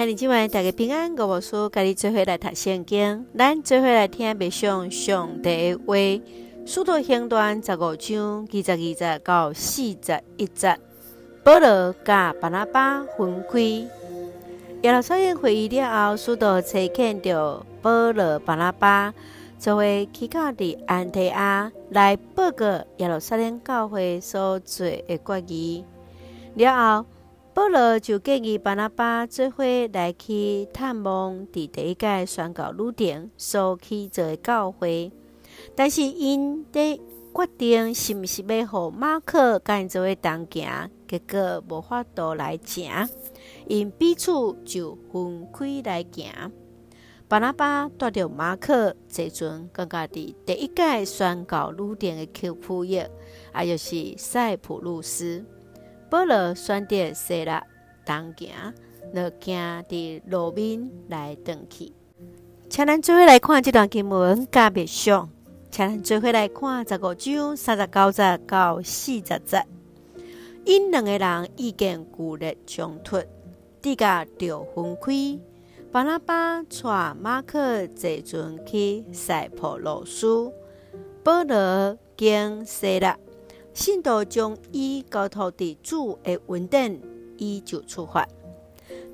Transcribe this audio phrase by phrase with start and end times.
[0.00, 5.94] 今日今晚大家平安，我无事，家己做伙来读圣经，咱做伙来听默想上帝的话。
[6.64, 10.78] 使徒行传十五章二十二节到四十一节，
[11.44, 13.60] 保罗甲巴拿巴分开。
[14.80, 19.12] 耶路撒冷会议了后，使徒差遣着保罗、巴拿巴，
[19.58, 22.64] 作为去到的安提阿来报告
[22.96, 25.84] 耶路撒冷教会所做的决议
[26.54, 27.06] 了后。
[27.52, 35.10] 保罗就建议巴拿巴做伙来去探望伫第一届宣告旅程所去做的教会，
[35.74, 36.96] 但是因得
[37.34, 43.08] 决定是毋是要互马克干做伙同行，结果无法度来行，
[43.66, 44.30] 因彼此
[44.64, 46.52] 就分开来行。
[47.26, 53.10] 巴拿巴带着马克，这阵刚刚伫第一届宣告旅程的曲谱页，
[53.54, 55.44] 也就是塞浦路斯。
[56.10, 57.62] 保罗选择西拉
[58.04, 58.50] 同行，
[59.14, 61.92] 就行伫路面来转去。
[62.68, 65.30] 请咱做伙来看这段经文，加别上。
[65.70, 69.64] 请咱做伙来看十五章三十九节到四十节。
[70.64, 73.22] 因两个人意见剧烈冲突，
[73.80, 75.40] 底价就分开。
[75.92, 80.52] 巴拉巴带马克坐船去塞浦路斯，
[81.22, 83.16] 保罗经西拉。
[83.72, 87.00] 信徒将伊交托伫主的稳定，
[87.36, 88.26] 伊就出发。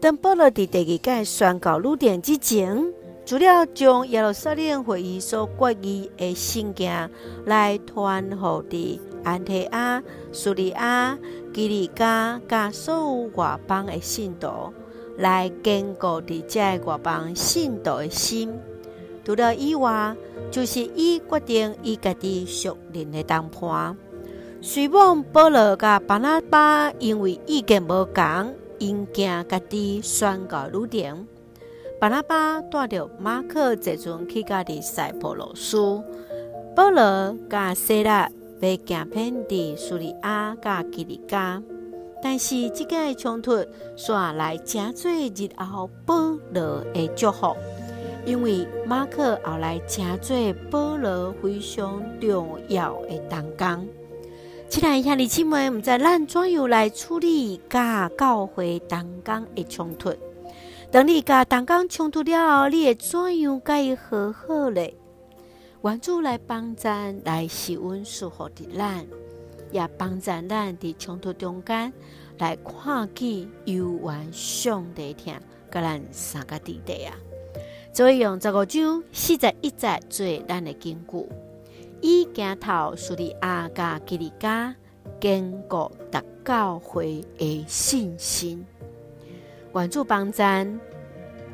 [0.00, 2.92] 当保罗伫第二届宣教旅程之前，
[3.26, 7.10] 除了将耶路撒冷会议所决议的信件
[7.44, 11.18] 来传予伫安提阿、叙利亚、
[11.52, 14.72] 基利家，甲所有外邦的信徒，
[15.16, 18.52] 来坚固伫遮个外邦信徒的心。
[19.24, 20.14] 除了以外，
[20.50, 23.96] 就是伊决定伊家己属灵的谈判。
[24.66, 31.26] 虽望保罗甲巴拿巴因为意见无同，因惊家己宣教旅程。
[32.00, 36.02] 巴拿巴带着马克坐船去家己塞浦路斯，
[36.74, 41.62] 保罗甲西拉被行遍伫叙利亚甲基利加。
[42.22, 43.62] 但是即个冲突
[43.98, 46.14] 煞来真济日后保
[46.54, 47.54] 罗的祝福，
[48.24, 53.86] 因为马克后来真济保罗非常重要的同工。
[54.74, 60.12] 期待一下，你姊妹，毋知咱怎样来处理甲教会同工的冲突？
[60.90, 64.92] 当你甲同工冲突了后，你会怎样甲伊和好咧？
[65.84, 69.06] 愿主来帮咱，来施温束福的咱，
[69.70, 71.92] 也帮助咱伫冲突中间
[72.38, 75.32] 来看见犹原上帝疼，
[75.70, 77.14] 甲咱三个弟弟啊！
[77.92, 81.43] 所以用十五章四十一节做咱的根据。
[82.06, 84.74] 伊行头叙利亚甲基利家，
[85.18, 88.62] 坚固逐教会的信心。
[89.74, 90.78] 愿主帮咱，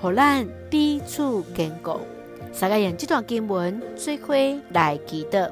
[0.00, 2.00] 互咱彼此坚固。
[2.50, 4.34] 三个用这段经文做伙
[4.70, 5.50] 来祈祷。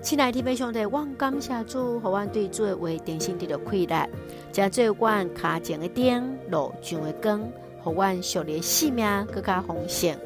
[0.00, 4.10] 亲爱的弟兄姊妹，我感谢主，互阮对主的话定心得到开力，
[4.50, 7.46] 将做阮脚前的灯，路上的光，
[7.82, 10.16] 互阮属灵性命更加丰盛。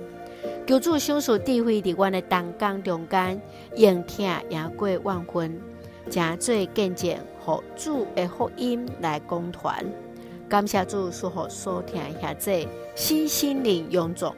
[0.68, 3.40] 求主赏赐智慧，伫阮的同工中间，
[3.76, 5.58] 用听赢过万分，
[6.10, 9.82] 真做见证，互主的福音来讲传。
[10.46, 14.30] 感谢主，赐予所听下这新心灵永驻，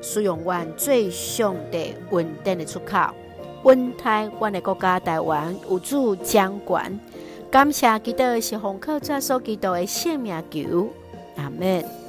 [0.00, 3.12] 使用阮最上帝稳定的出口，
[3.64, 6.96] 稳台阮的国家台湾有主掌管。
[7.50, 10.88] 感谢基督是红客转所基督的性命求，
[11.34, 12.01] 阿门。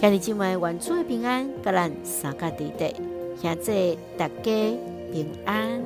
[0.00, 2.94] 兄弟姐妹，愿主的平安，甲咱三个弟弟，
[3.40, 4.78] 现在大家
[5.12, 5.82] 平安。